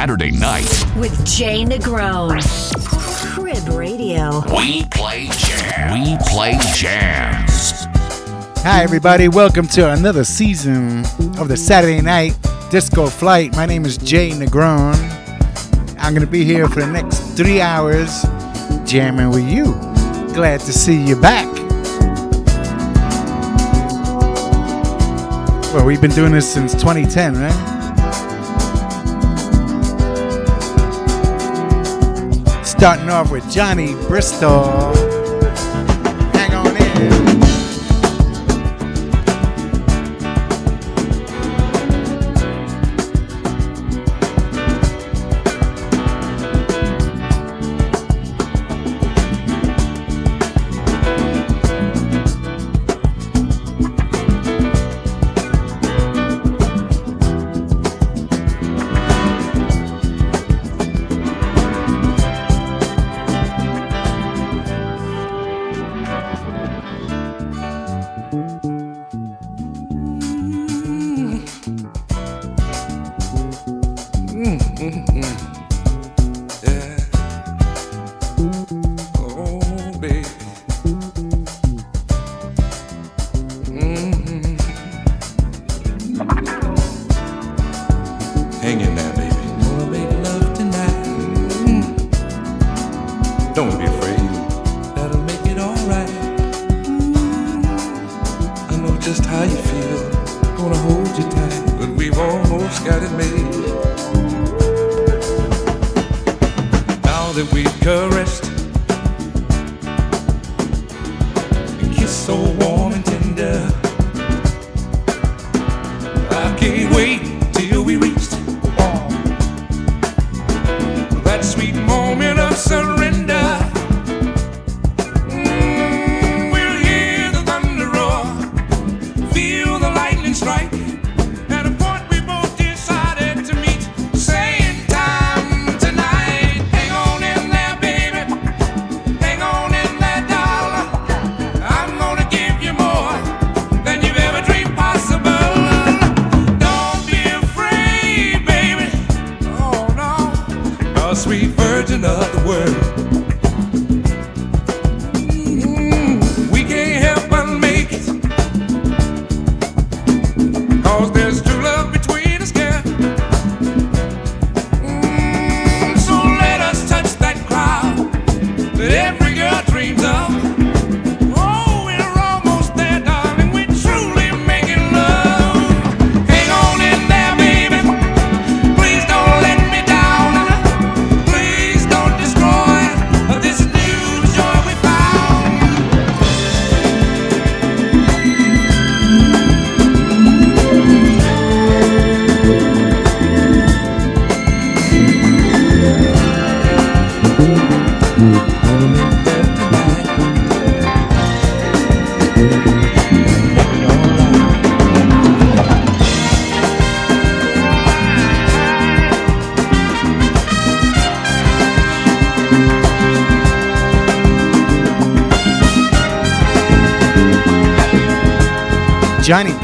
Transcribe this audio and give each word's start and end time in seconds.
Saturday 0.00 0.30
night 0.30 0.64
with 0.96 1.26
Jay 1.26 1.62
Negron. 1.62 2.40
Crib 3.34 3.68
Radio. 3.76 4.40
We 4.56 4.86
play 4.86 5.26
jams. 5.26 5.92
We 5.92 6.16
play 6.26 6.52
jams. 6.74 7.84
Hi, 8.62 8.82
everybody. 8.82 9.28
Welcome 9.28 9.66
to 9.68 9.92
another 9.92 10.24
season 10.24 11.00
of 11.38 11.48
the 11.48 11.56
Saturday 11.58 12.00
Night 12.00 12.34
Disco 12.70 13.08
Flight. 13.08 13.54
My 13.54 13.66
name 13.66 13.84
is 13.84 13.98
Jay 13.98 14.30
Negron. 14.30 14.96
I'm 15.98 16.14
going 16.14 16.24
to 16.24 16.32
be 16.32 16.46
here 16.46 16.66
for 16.66 16.80
the 16.80 16.90
next 16.90 17.18
three 17.36 17.60
hours 17.60 18.22
jamming 18.90 19.28
with 19.28 19.46
you. 19.46 19.64
Glad 20.32 20.60
to 20.60 20.72
see 20.72 20.96
you 20.96 21.20
back. 21.20 21.46
Well, 25.74 25.84
we've 25.84 26.00
been 26.00 26.12
doing 26.12 26.32
this 26.32 26.50
since 26.50 26.72
2010, 26.72 27.34
right? 27.34 27.79
Starting 32.80 33.10
off 33.10 33.30
with 33.30 33.46
Johnny 33.50 33.92
Bristol. 34.08 35.09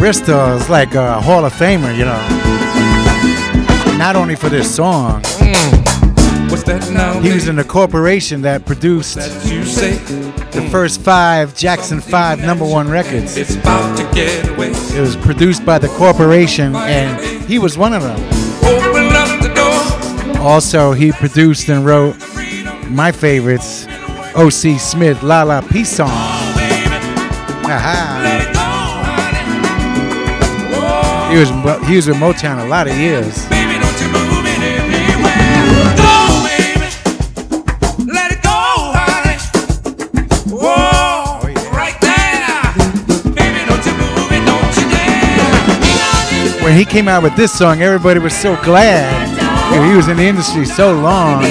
Bristol 0.07 0.53
is 0.53 0.71
like 0.71 0.95
a 0.95 1.21
Hall 1.21 1.45
of 1.45 1.53
Famer, 1.53 1.93
you 1.99 2.05
know. 2.05 2.23
Not 3.99 4.15
only 4.15 4.37
for 4.37 4.49
this 4.49 4.73
song, 4.73 5.21
mm. 5.23 6.49
What's 6.49 6.63
that 6.63 6.89
now? 6.93 7.19
he 7.19 7.33
was 7.33 7.49
in 7.49 7.57
the 7.57 7.65
corporation 7.65 8.43
that 8.43 8.65
produced 8.65 9.17
that 9.17 9.29
the 10.53 10.63
first 10.71 11.01
five 11.01 11.57
Jackson 11.57 12.01
5 12.01 12.39
number 12.39 12.65
one 12.65 12.89
records. 12.89 13.37
it's 13.37 13.57
about 13.57 13.99
to 13.99 14.05
get 14.15 14.49
away. 14.51 14.69
It 14.69 15.01
was 15.01 15.17
produced 15.17 15.67
by 15.67 15.81
the 15.81 15.89
corporation, 15.89 16.77
and 16.77 17.45
he 17.45 17.59
was 17.59 17.77
one 17.77 17.93
of 17.93 18.05
them. 18.05 18.21
Open 18.63 19.09
up 19.11 19.43
the 19.43 19.53
door. 19.57 20.41
Also, 20.41 20.93
he 20.93 21.11
produced 21.11 21.69
and 21.69 21.85
wrote 21.85 22.15
my 22.91 23.11
favorites, 23.11 23.89
O.C. 24.37 24.79
Smith, 24.79 25.25
La 25.25 25.43
La 25.43 25.63
Peace 25.63 25.97
Song. 25.97 26.07
Oh, 26.09 27.63
Aha. 27.65 28.56
He 31.37 31.41
was 31.41 31.51
he 31.87 31.97
was 31.97 32.07
with 32.09 32.17
Motown 32.17 32.65
a 32.65 32.67
lot 32.67 32.89
of 32.89 32.97
years. 32.97 33.47
baby, 33.51 33.79
don't 33.79 34.01
you 34.01 34.09
move 34.09 34.47
it 34.47 34.57
anywhere. 34.57 35.93
Go, 36.01 36.41
baby. 36.49 36.89
Let 38.11 38.33
it 38.33 38.43
go, 38.43 38.57
honey. 38.97 39.37
Whoa, 40.49 40.65
oh, 40.65 41.71
right 41.77 42.01
there. 42.01 42.73
Baby, 43.35 43.69
don't 43.69 43.85
you 43.85 43.93
move 44.01 44.33
it, 44.33 44.47
don't 44.47 44.77
you 44.81 44.89
dare. 44.89 46.65
When 46.65 46.75
he 46.75 46.87
came 46.87 47.07
out 47.07 47.23
with 47.23 47.37
this 47.37 47.53
song, 47.53 47.83
everybody 47.83 48.19
was 48.19 48.35
so 48.35 48.57
glad. 48.63 49.29
He 49.91 49.95
was 49.95 50.09
in 50.09 50.17
the 50.17 50.25
industry 50.25 50.65
so 50.65 50.99
long. 50.99 51.43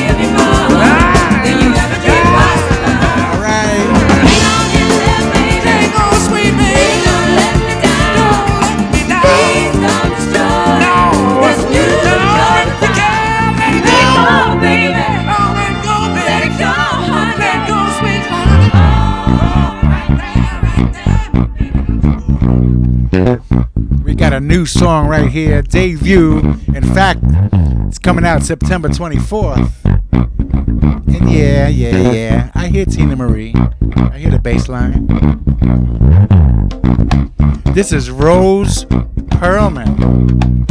We 24.03 24.13
got 24.15 24.33
a 24.33 24.39
new 24.39 24.65
song 24.65 25.07
right 25.07 25.29
here, 25.29 25.62
debut. 25.62 26.39
In 26.73 26.83
fact, 26.94 27.19
it's 27.88 28.00
coming 28.00 28.25
out 28.25 28.44
September 28.44 28.89
24th. 28.89 29.71
And 29.83 31.31
yeah, 31.31 31.67
yeah, 31.67 32.12
yeah. 32.12 32.51
I 32.53 32.67
hear 32.67 32.85
Teena 32.85 33.15
Marie. 33.17 33.53
I 33.95 34.17
hear 34.17 34.31
the 34.31 34.39
bass 34.39 34.67
line. 34.69 35.07
This 37.73 37.91
is 37.91 38.09
Rose 38.09 38.85
Spearman 39.35 40.65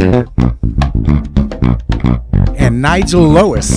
and 2.57 2.81
Nigel 2.81 3.21
Lowis. 3.21 3.71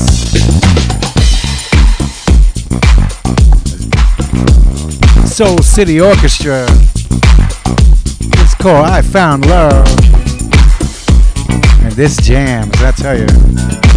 Soul 5.29 5.59
City 5.59 6.00
Orchestra 6.00 6.67
called 8.59 8.87
I 8.87 9.03
Found 9.03 9.47
Love. 9.47 9.87
And 11.85 11.93
this 11.93 12.17
jams, 12.17 12.83
I 12.83 12.91
tell 12.93 13.17
you. 13.17 13.88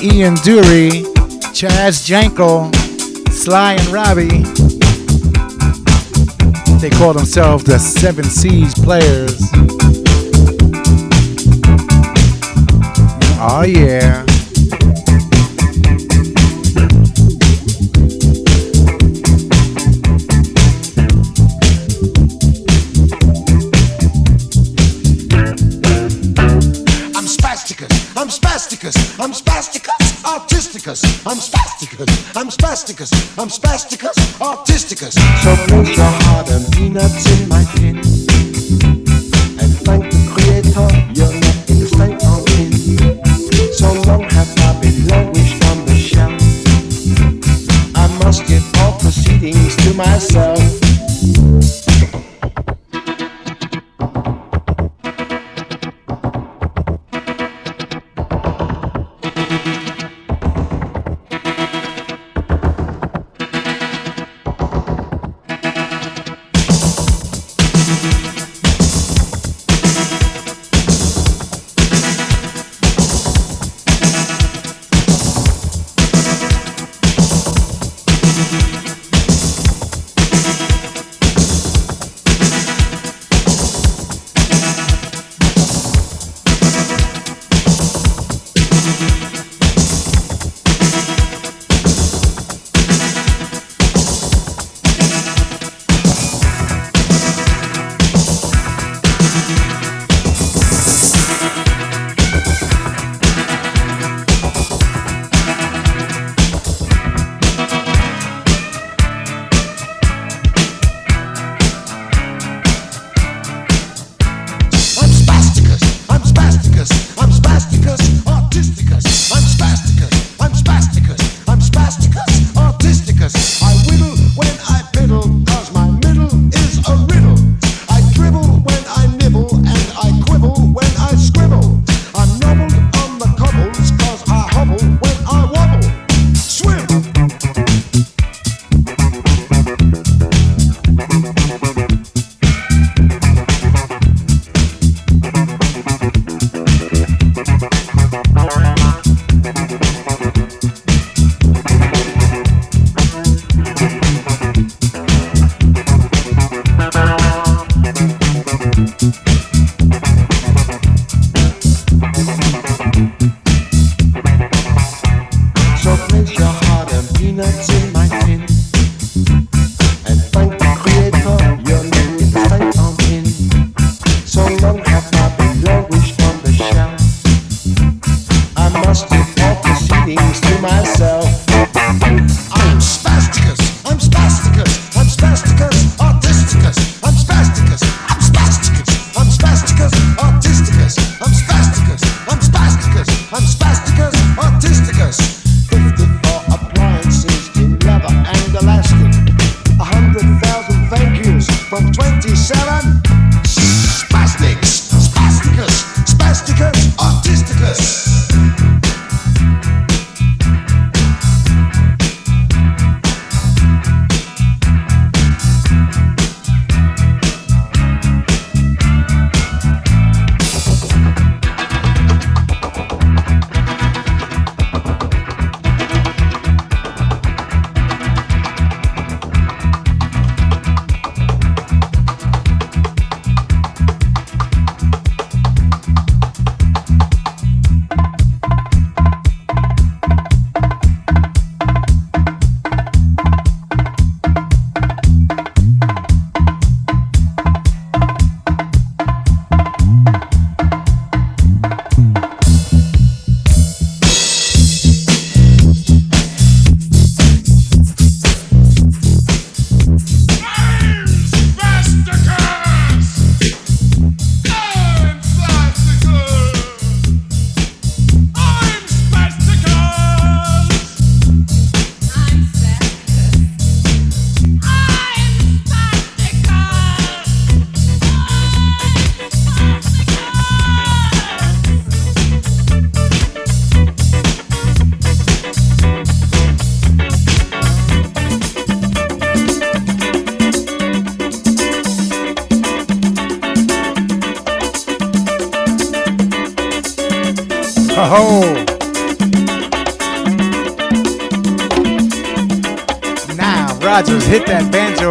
Ian 0.00 0.36
Dury, 0.36 1.02
Chaz 1.52 2.06
Jankel, 2.06 2.72
Sly 3.32 3.72
and 3.72 3.86
Robbie. 3.88 4.44
They 6.78 6.90
call 6.90 7.12
themselves 7.14 7.64
the 7.64 7.80
Seven 7.80 8.24
Seas 8.24 8.74
Players. 8.74 9.40
Oh 13.40 13.64
yeah. 13.66 14.27
spasticus. 32.88 33.38
I'm 33.38 33.50
spasticus, 33.50 34.16
autisticus. 34.38 35.12
So 35.42 35.54
put 35.66 35.96
your 35.96 36.06
heart 36.06 36.50
and 36.50 36.64
be 36.70 36.88
peanuts 36.88 37.37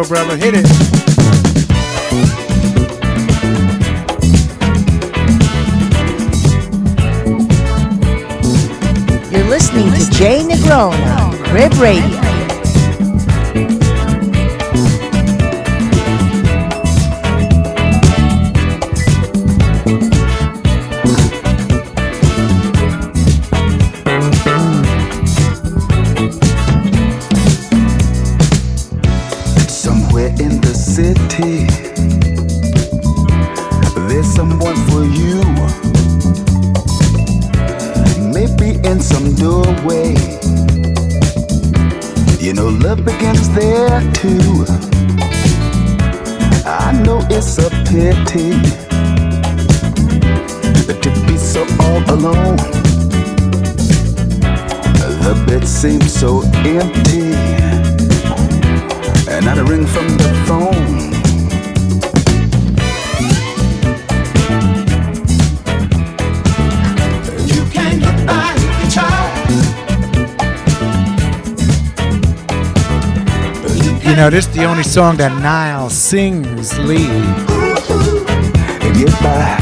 that 0.02 0.08
brother. 0.08 0.36
Hit 0.36 0.54
it. 0.54 0.66
You're 9.32 9.48
listening 9.48 9.90
to 9.92 10.10
Jay 10.10 10.40
Negrona 10.42 11.16
on 11.18 11.44
Crib 11.44 11.72
Radio. 11.74 12.27
Know, 74.28 74.32
this 74.32 74.46
is 74.46 74.54
the 74.54 74.64
only 74.66 74.82
song 74.82 75.16
that 75.16 75.32
Nile 75.40 75.88
sings 75.88 76.78
lead. 76.80 77.08
Get 78.92 79.10
by. 79.22 79.56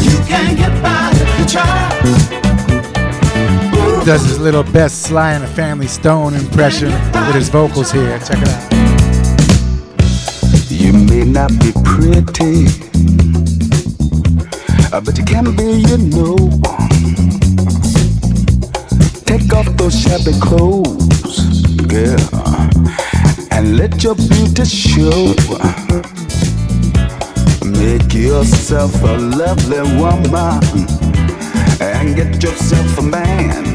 You 0.00 0.16
can 0.28 0.54
get 0.54 0.80
by 0.80 1.10
if 1.12 1.38
you 1.40 1.46
try. 1.46 1.90
Does 4.04 4.22
his 4.24 4.38
little 4.38 4.62
best 4.62 5.02
Sly 5.02 5.32
and 5.32 5.42
the 5.42 5.48
Family 5.48 5.88
Stone 5.88 6.34
impression 6.34 6.92
with 6.92 7.34
his 7.34 7.48
vocals 7.48 7.90
here. 7.90 8.16
Check 8.20 8.38
it 8.42 8.48
out. 8.48 8.72
You 10.70 10.92
may 10.92 11.24
not 11.24 11.50
be 11.58 11.72
pretty, 11.82 12.68
uh, 14.92 15.00
but 15.00 15.18
you 15.18 15.24
can 15.24 15.56
be, 15.56 15.82
you 15.82 15.98
know. 15.98 16.36
Take 19.24 19.52
off 19.52 19.66
those 19.76 20.00
shabby 20.00 20.38
clothes, 20.38 21.66
girl, 21.88 22.71
and 23.62 23.76
let 23.76 24.02
your 24.02 24.14
beauty 24.14 24.64
show. 24.64 25.34
Make 27.64 28.12
yourself 28.12 28.92
a 29.02 29.16
lovely 29.16 29.82
woman 30.00 30.62
and 31.80 32.16
get 32.16 32.42
yourself 32.42 32.98
a 32.98 33.02
man. 33.02 33.74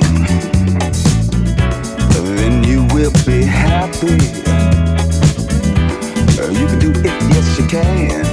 Then 2.36 2.64
you 2.64 2.86
will 2.94 3.14
be 3.26 3.44
happy. 3.44 4.18
You 6.60 6.68
can 6.68 6.80
do 6.80 6.92
it, 6.92 7.16
yes 7.32 7.58
you 7.58 7.66
can. 7.68 8.26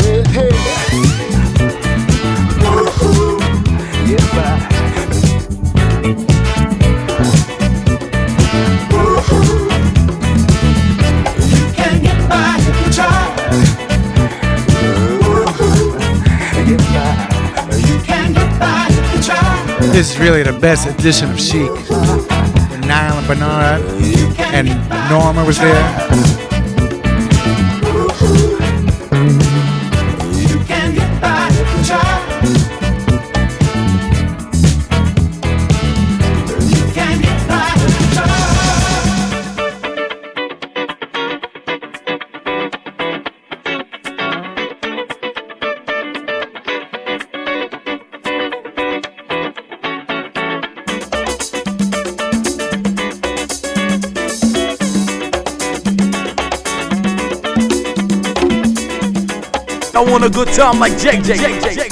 Hey, 0.00 0.22
hey. 0.34 0.50
Woo-hoo. 2.62 3.38
Get 4.06 4.20
by. 4.32 4.69
This 19.92 20.12
is 20.12 20.18
really 20.20 20.42
the 20.42 20.52
best 20.52 20.86
edition 20.88 21.30
of 21.30 21.40
Chic. 21.40 21.68
When 22.70 22.80
Nile 22.82 23.18
and 23.18 23.26
Bernard 23.26 23.82
and 24.54 24.68
Norma 25.10 25.44
was 25.44 25.58
there. 25.58 26.49
Time 60.54 60.78
like 60.80 60.98
Jake, 60.98 61.22
Jake, 61.22 61.38
Jake, 61.40 61.74
Jake. 61.74 61.89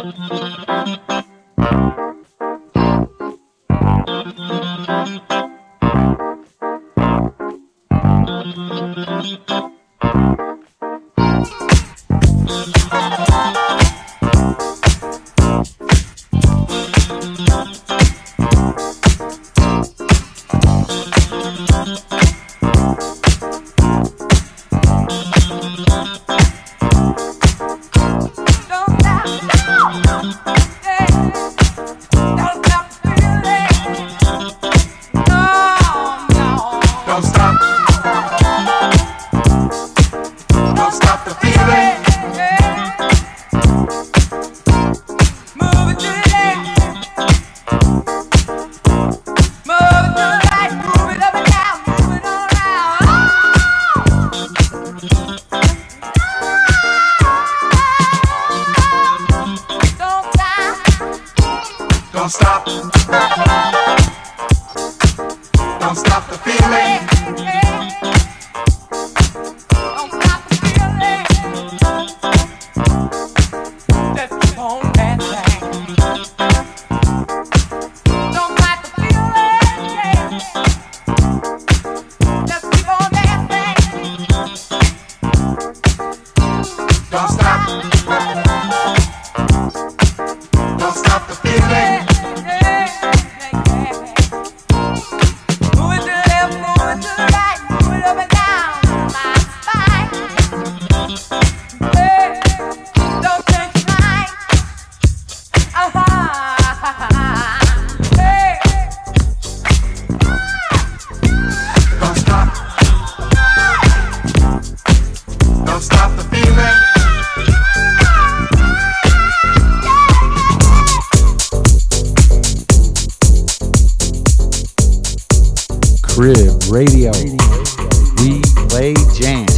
Don't 0.00 1.08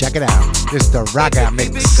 Check 0.00 0.16
it 0.16 0.22
out. 0.22 0.54
This 0.72 0.84
is 0.84 0.92
the 0.92 1.04
Ragga 1.12 1.52
Mix. 1.52 2.00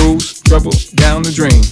goes 0.00 0.40
trouble 0.42 0.72
down 0.94 1.22
the 1.22 1.32
drain. 1.32 1.62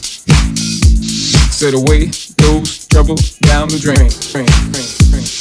Said 1.51 1.74
away 1.74 2.07
goes 2.37 2.87
trouble 2.87 3.16
down 3.41 3.68
the 3.68 3.79
drain. 3.79 4.11
drain, 4.33 4.47
drain, 4.72 5.11
drain. 5.11 5.38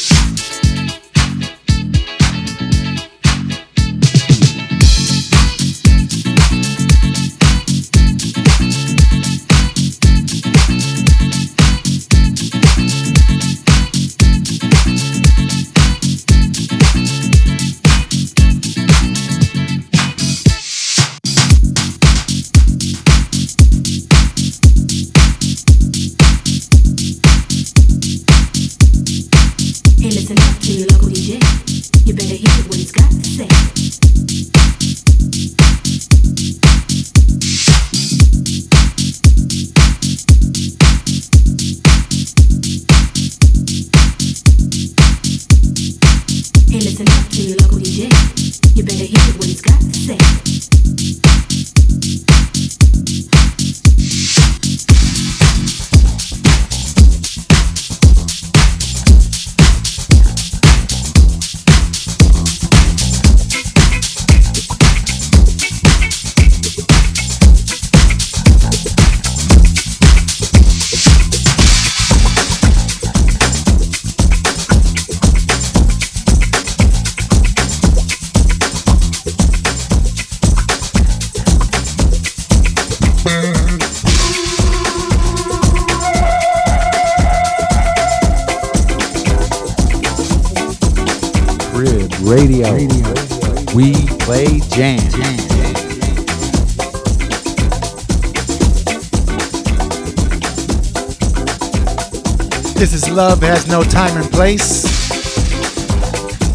This 102.77 102.93
is 102.93 103.09
Love 103.09 103.41
Has 103.41 103.67
No 103.67 103.81
Time 103.81 104.15
and 104.21 104.31
Place. 104.31 104.85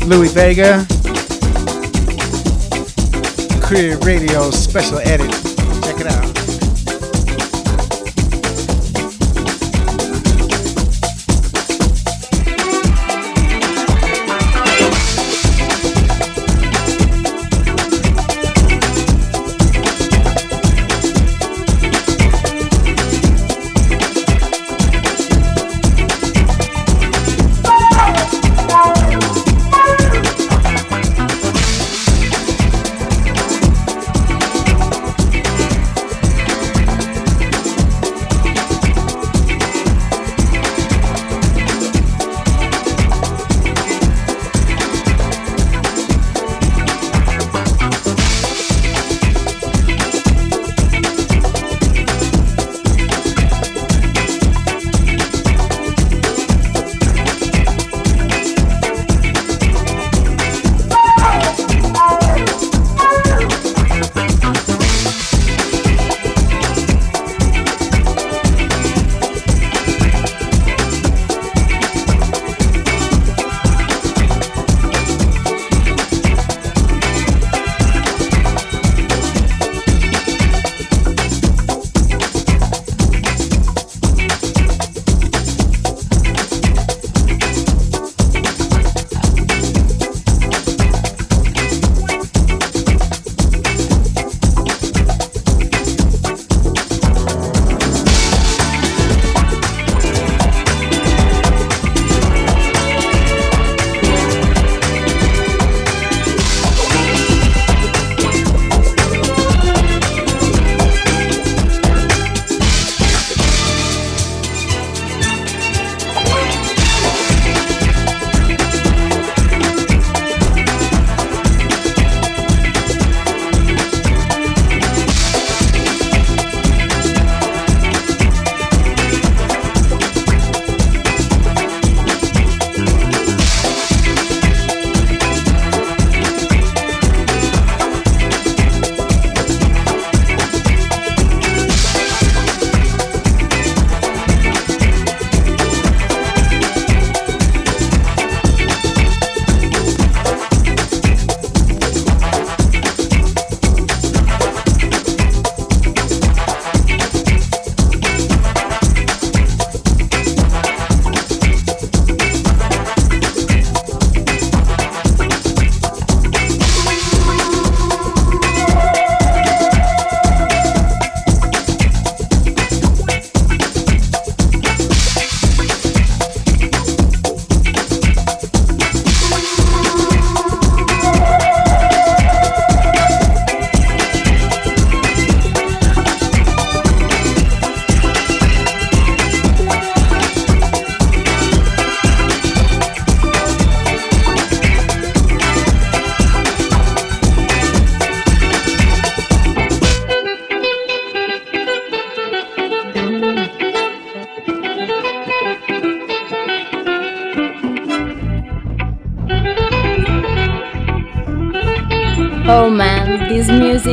Louie 0.07 0.29
Vega. 0.29 0.87
Crib 3.61 4.05
Radio 4.05 4.53
special 4.53 4.99
edit. 4.99 5.52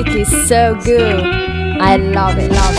Music 0.04 0.22
is 0.22 0.48
so 0.48 0.76
good. 0.84 1.24
I 1.24 1.98
love 1.98 2.38
it, 2.38 2.52
love 2.52 2.52
it, 2.52 2.52
love 2.52 2.76
it. 2.76 2.79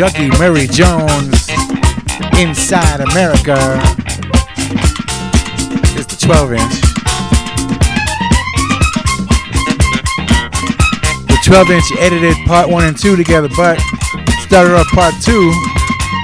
Juggy 0.00 0.32
Murray 0.38 0.66
Jones 0.66 1.50
Inside 2.40 3.00
America. 3.00 3.58
It's 5.94 6.06
the 6.06 6.16
12 6.18 6.52
inch. 6.54 6.80
The 11.26 11.36
12 11.44 11.70
inch 11.70 11.84
edited 11.98 12.34
part 12.46 12.70
1 12.70 12.84
and 12.86 12.98
2 12.98 13.14
together, 13.14 13.50
but 13.54 13.78
started 14.40 14.74
off 14.74 14.86
part 14.86 15.12
2 15.20 15.52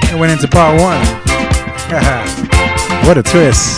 and 0.09 0.19
went 0.19 0.31
into 0.31 0.47
part 0.47 0.81
1. 0.81 0.81
what 3.05 3.19
a 3.19 3.21
twist. 3.21 3.76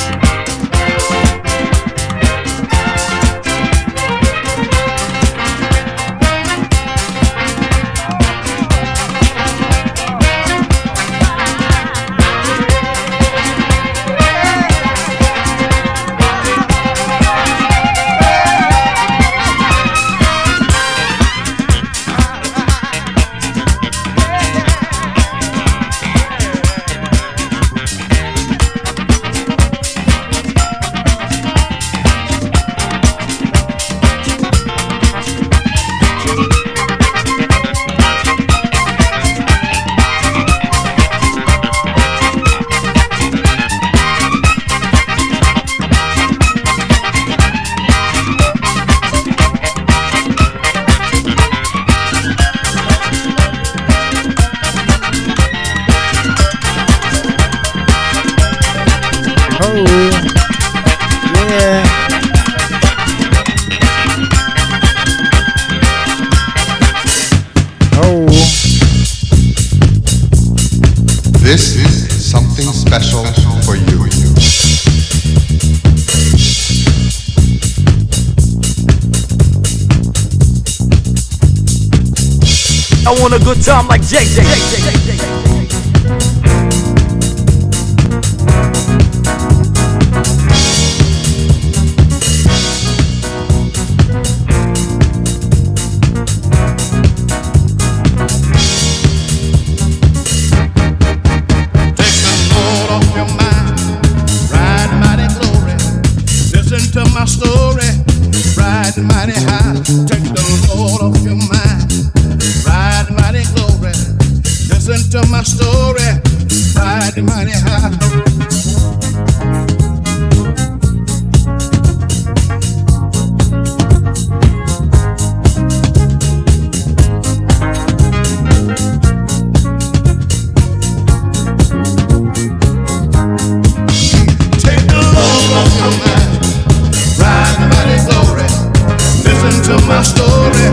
To 139.65 139.75
my 139.87 140.01
story. 140.01 140.67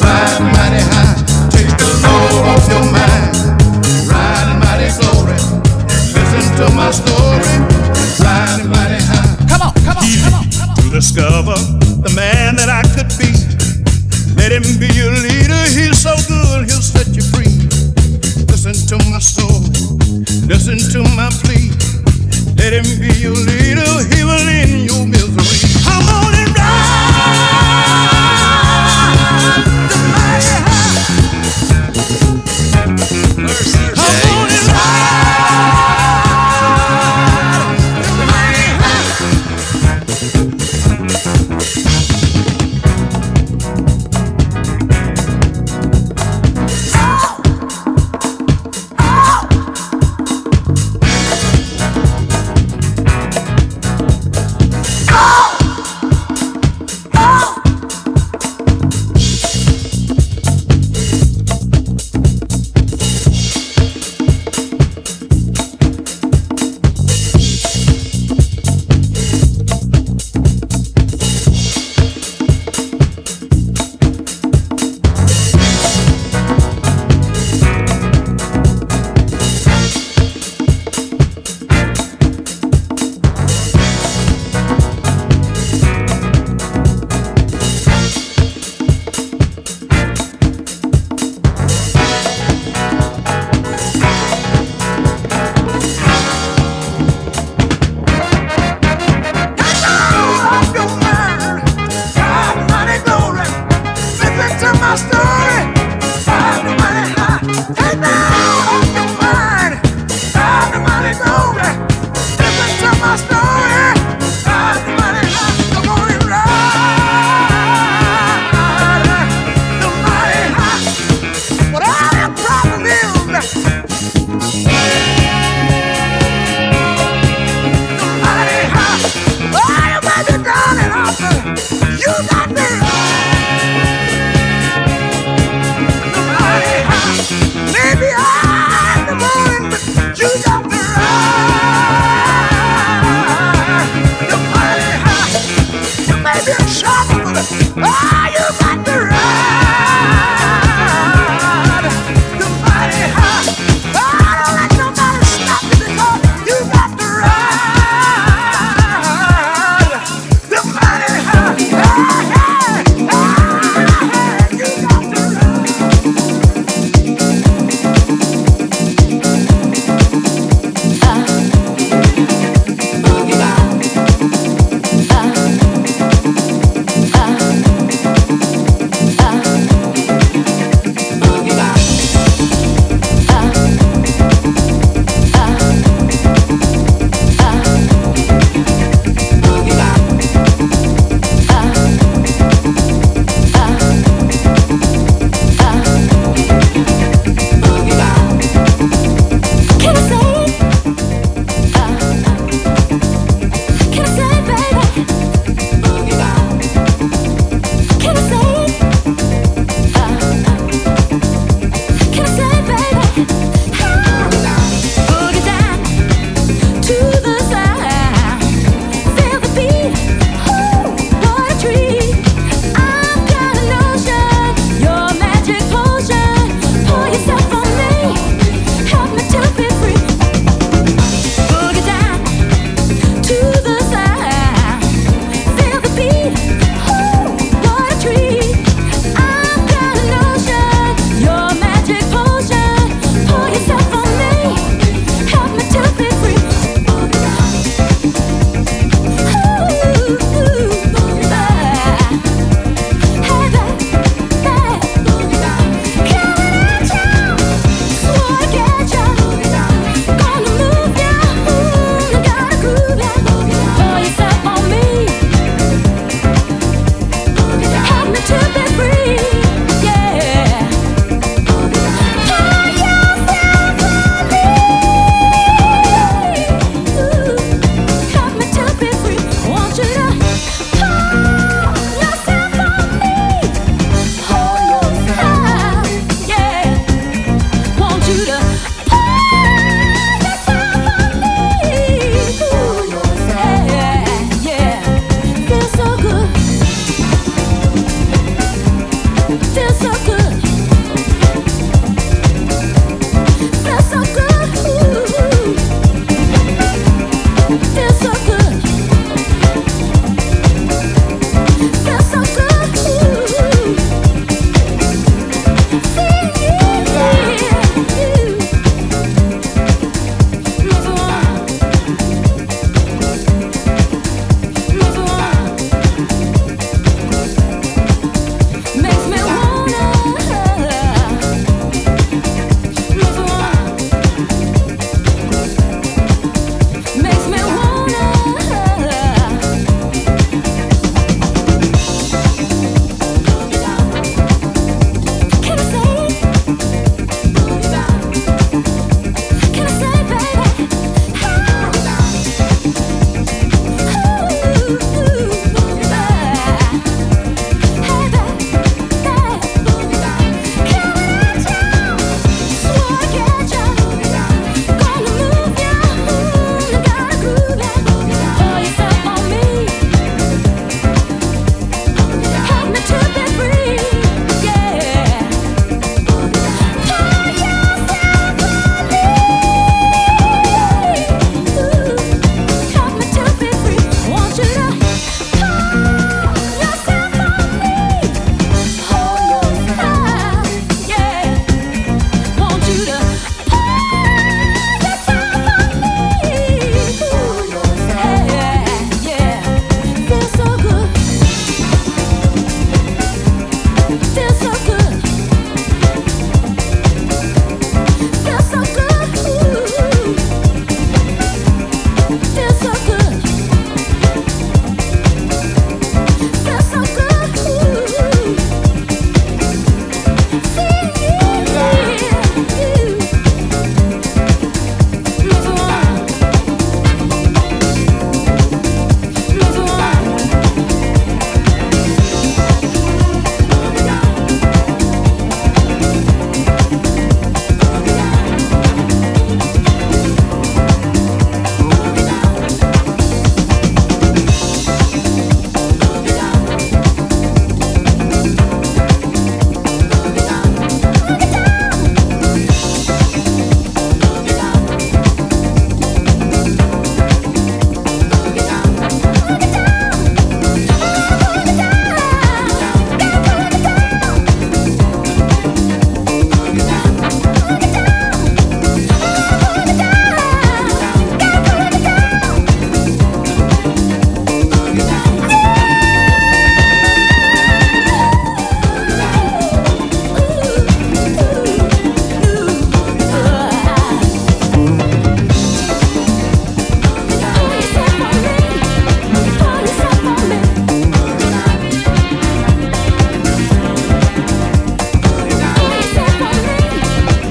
Ride 0.00 0.40
mighty 0.40 0.82
high. 0.92 1.14
Take 1.48 1.70
the 1.80 1.88
load 2.04 2.44
off 2.52 2.64
your 2.68 2.84
mind. 2.92 3.24
Ride 4.10 4.50
mighty 4.60 4.90
glory. 4.98 5.38
Listen 6.12 6.44
to 6.60 6.66
my 6.74 6.90
story. 6.90 7.52
Ride 8.20 8.64
mighty 8.68 9.00
high. 9.04 9.30
Come 9.48 9.62
on, 9.62 9.72
come 9.86 9.98
on, 9.98 10.04
come 10.20 10.34
on. 10.34 10.76
To 10.76 10.84
discover 10.90 11.56
the 12.04 12.12
man 12.14 12.56
that 12.56 12.68
I 12.68 12.82
could 12.94 13.10
be. 13.16 13.32
Let 14.36 14.52
him 14.52 14.66
be 14.78 14.88
your 14.96 15.12
leader. 15.12 15.62
He's 15.68 15.98
so 15.98 16.14
good, 16.28 16.68
he'll 16.68 16.82
set 16.82 17.08
you 17.16 17.22
free. 17.32 17.52
Listen 18.48 18.74
to 18.92 18.96
my 19.10 19.18
story. 19.18 19.70
Listen 20.46 20.78
to 20.92 21.00
my 21.16 21.28
plea. 21.42 21.70
Let 22.56 22.72
him 22.72 22.88
be 23.00 23.12
your 23.20 23.36
leader. 23.36 23.90
He 24.12 24.24
will 24.24 24.48
end 24.48 24.69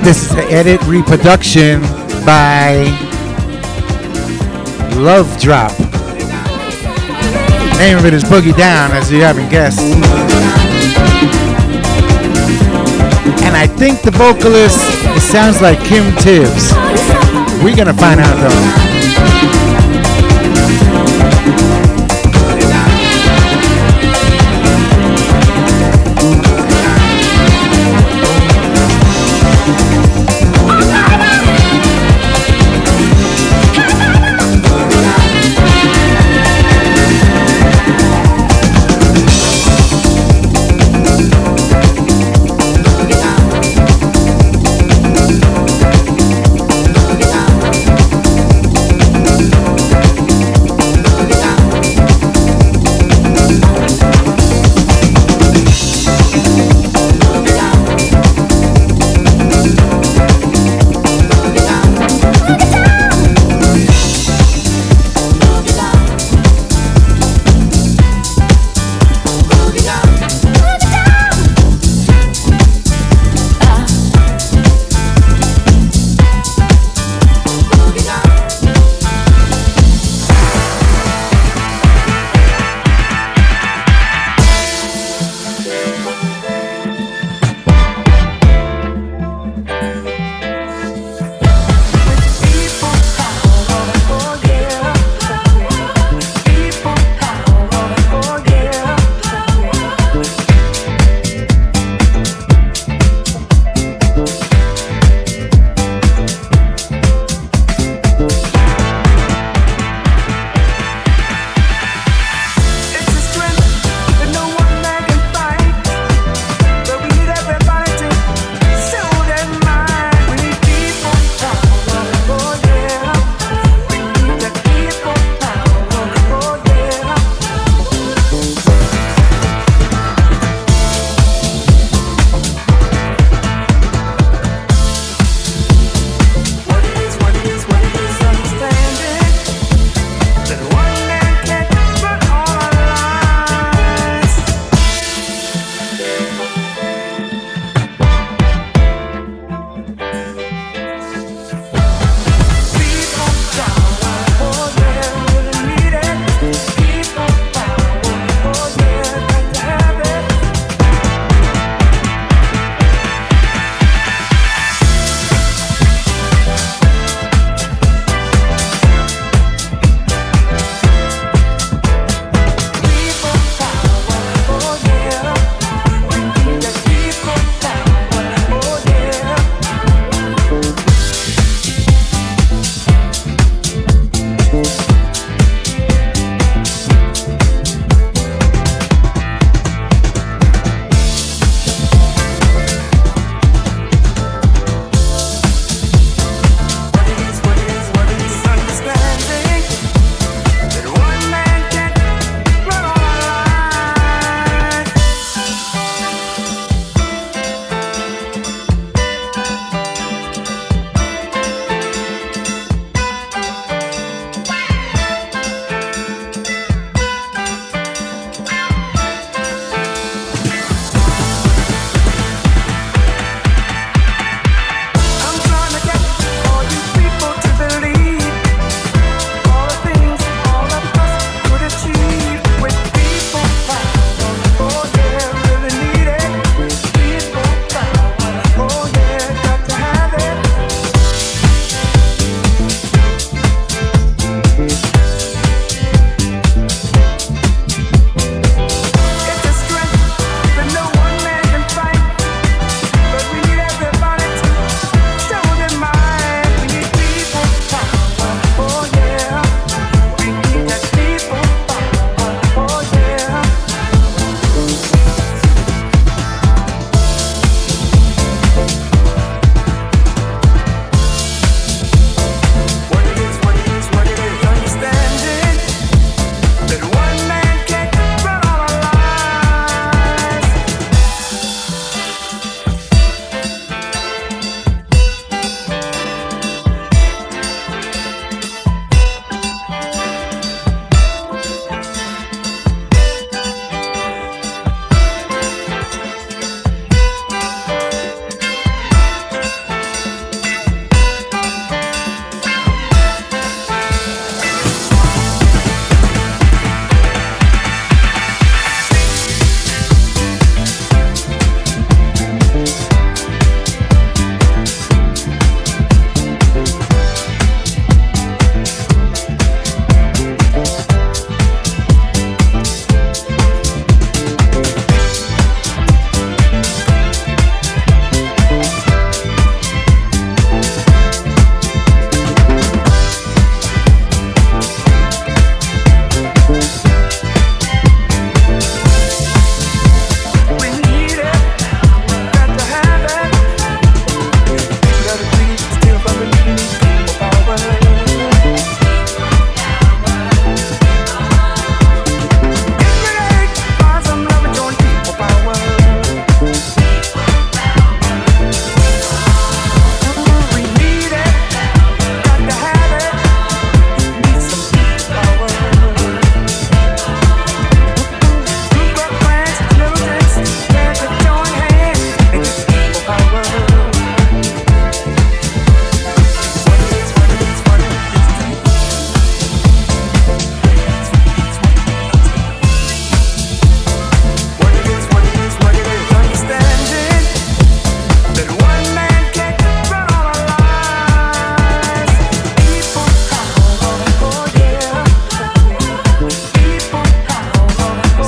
This 0.09 0.23
is 0.23 0.35
the 0.35 0.45
edit 0.45 0.81
reproduction 0.87 1.81
by 2.25 2.85
Love 4.95 5.39
Drop. 5.39 5.71
Name 7.77 7.95
of 7.95 8.05
it 8.05 8.15
is 8.15 8.23
Boogie 8.23 8.57
Down, 8.57 8.89
as 8.91 9.11
you 9.11 9.21
haven't 9.21 9.49
guessed. 9.49 9.81
And 13.45 13.55
I 13.55 13.67
think 13.67 14.01
the 14.01 14.09
vocalist, 14.09 14.79
it 15.15 15.21
sounds 15.21 15.61
like 15.61 15.77
Kim 15.83 16.11
Tibbs. 16.15 16.73
We're 17.63 17.75
gonna 17.75 17.93
find 17.93 18.19
out 18.19 18.35
though. 18.37 18.88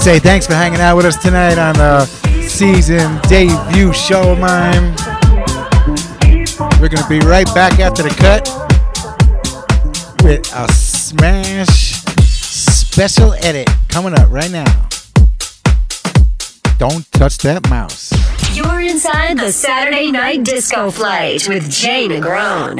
Say 0.01 0.17
thanks 0.17 0.47
for 0.47 0.53
hanging 0.53 0.81
out 0.81 0.97
with 0.97 1.05
us 1.05 1.15
tonight 1.15 1.59
on 1.59 1.75
the 1.75 2.05
season 2.47 3.19
debut 3.29 3.93
show 3.93 4.31
of 4.31 4.39
mine. 4.39 4.95
We're 6.81 6.89
gonna 6.89 7.07
be 7.07 7.19
right 7.19 7.45
back 7.53 7.79
after 7.79 8.01
the 8.01 8.09
cut 8.09 8.49
with 10.23 10.51
a 10.55 10.73
smash 10.73 12.01
special 12.91 13.33
edit 13.43 13.69
coming 13.89 14.17
up 14.17 14.27
right 14.31 14.49
now. 14.49 14.89
Don't 16.79 17.05
touch 17.11 17.37
that 17.39 17.69
mouse. 17.69 18.11
You're 18.55 18.81
inside 18.81 19.37
the 19.37 19.51
Saturday 19.51 20.11
Night 20.11 20.43
Disco 20.43 20.89
Flight 20.89 21.47
with 21.47 21.69
Jay 21.69 22.07
Negron. 22.07 22.79